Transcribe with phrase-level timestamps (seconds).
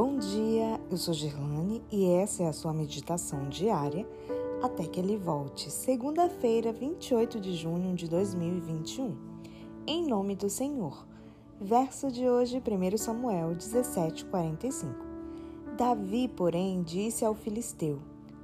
[0.00, 4.06] Bom dia, eu sou Gerlane e essa é a sua meditação diária
[4.62, 5.72] até que ele volte.
[5.72, 9.16] Segunda-feira, 28 de junho de 2021.
[9.88, 11.04] Em nome do Senhor.
[11.60, 14.94] Verso de hoje, 1 Samuel 17:45.
[15.76, 17.98] Davi, porém, disse ao filisteu: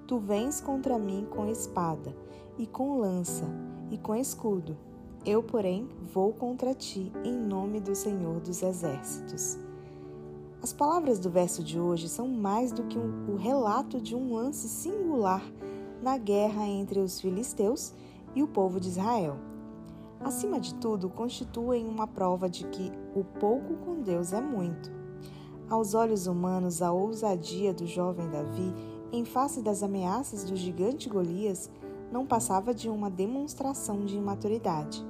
[0.09, 2.17] Tu vens contra mim com espada
[2.59, 3.47] e com lança
[3.93, 4.77] e com escudo.
[5.25, 9.57] Eu, porém, vou contra ti em nome do Senhor dos exércitos.
[10.65, 14.33] As palavras do verso de hoje são mais do que um, o relato de um
[14.33, 15.45] lance singular
[16.03, 17.93] na guerra entre os filisteus
[18.35, 19.37] e o povo de Israel.
[20.21, 24.91] Acima de tudo, constituem uma prova de que o pouco com Deus é muito.
[25.69, 28.73] Aos olhos humanos, a ousadia do jovem Davi,
[29.13, 31.71] em face das ameaças do gigante Golias,
[32.11, 35.05] não passava de uma demonstração de imaturidade.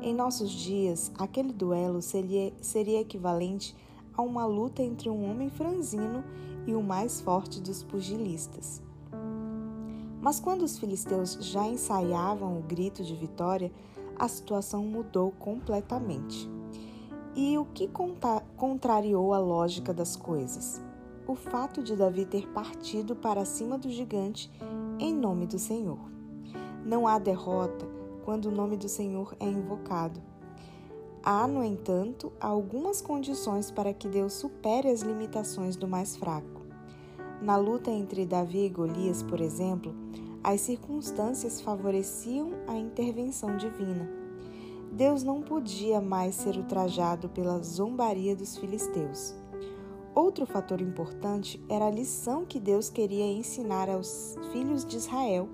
[0.00, 3.87] Em nossos dias, aquele duelo seria, seria equivalente a
[4.22, 6.24] uma luta entre um homem franzino
[6.66, 8.82] e o mais forte dos pugilistas.
[10.20, 13.72] Mas quando os filisteus já ensaiavam o grito de vitória,
[14.18, 16.50] a situação mudou completamente.
[17.36, 17.88] E o que
[18.56, 20.82] contrariou a lógica das coisas?
[21.26, 24.50] O fato de Davi ter partido para cima do gigante
[24.98, 26.00] em nome do Senhor.
[26.84, 27.86] Não há derrota
[28.24, 30.20] quando o nome do Senhor é invocado.
[31.22, 36.62] Há, no entanto, algumas condições para que Deus supere as limitações do mais fraco.
[37.42, 39.94] Na luta entre Davi e Golias, por exemplo,
[40.42, 44.08] as circunstâncias favoreciam a intervenção divina.
[44.92, 49.34] Deus não podia mais ser ultrajado pela zombaria dos filisteus.
[50.14, 55.48] Outro fator importante era a lição que Deus queria ensinar aos filhos de Israel.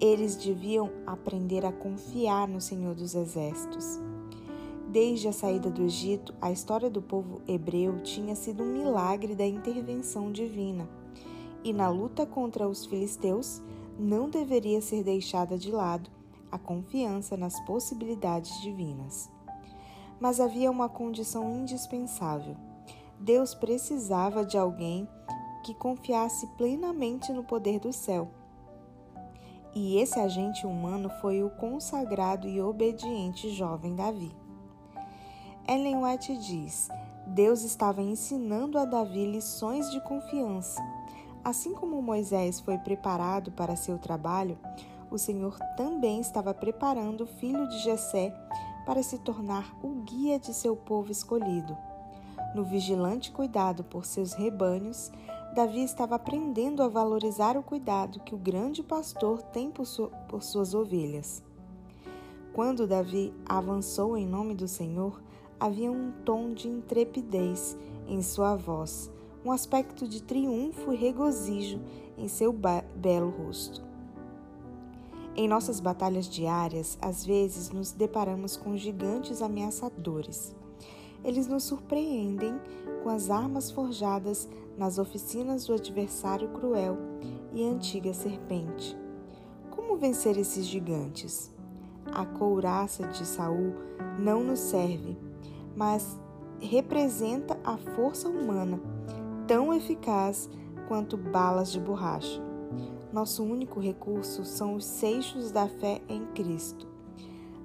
[0.00, 4.00] Eles deviam aprender a confiar no Senhor dos Exércitos.
[4.96, 9.44] Desde a saída do Egito, a história do povo hebreu tinha sido um milagre da
[9.44, 10.88] intervenção divina.
[11.62, 13.60] E na luta contra os filisteus,
[13.98, 16.08] não deveria ser deixada de lado
[16.50, 19.30] a confiança nas possibilidades divinas.
[20.18, 22.56] Mas havia uma condição indispensável.
[23.20, 25.06] Deus precisava de alguém
[25.62, 28.30] que confiasse plenamente no poder do céu.
[29.74, 34.45] E esse agente humano foi o consagrado e obediente jovem Davi.
[35.68, 36.88] Ellen White diz:
[37.26, 40.80] Deus estava ensinando a Davi lições de confiança.
[41.42, 44.56] Assim como Moisés foi preparado para seu trabalho,
[45.10, 48.32] o Senhor também estava preparando o filho de Jessé
[48.84, 51.76] para se tornar o guia de seu povo escolhido.
[52.54, 55.10] No vigilante cuidado por seus rebanhos,
[55.52, 59.86] Davi estava aprendendo a valorizar o cuidado que o grande pastor tem por,
[60.28, 61.42] por suas ovelhas.
[62.52, 65.20] Quando Davi avançou em nome do Senhor,
[65.58, 69.10] havia um tom de intrepidez em sua voz,
[69.44, 71.80] um aspecto de triunfo e regozijo
[72.16, 73.84] em seu belo rosto.
[75.34, 80.54] Em nossas batalhas diárias, às vezes nos deparamos com gigantes ameaçadores.
[81.22, 82.58] Eles nos surpreendem
[83.02, 86.96] com as armas forjadas nas oficinas do adversário cruel
[87.52, 88.96] e antiga serpente.
[89.70, 91.50] Como vencer esses gigantes?
[92.12, 93.74] A couraça de Saul
[94.18, 95.25] não nos serve
[95.76, 96.18] mas
[96.58, 98.80] representa a força humana,
[99.46, 100.48] tão eficaz
[100.88, 102.42] quanto balas de borracha.
[103.12, 106.88] Nosso único recurso são os seixos da fé em Cristo.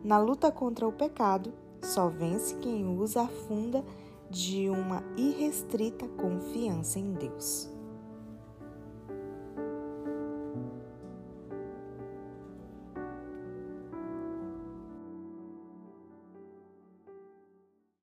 [0.04, 3.84] Na luta contra o pecado, só vence quem usa a funda
[4.30, 7.70] de uma irrestrita confiança em Deus.